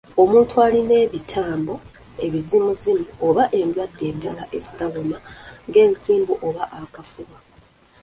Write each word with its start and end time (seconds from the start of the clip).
Omuntu 0.21 0.53
alina 0.65 0.93
ebitambo, 1.05 1.73
ebizimuzimu 2.25 3.05
oba 3.27 3.43
endwadde 3.59 4.03
endala 4.11 4.43
ezitawona 4.57 5.17
ng’ensimbu 5.67 6.33
oba 6.47 6.63
akafuba. 6.81 7.37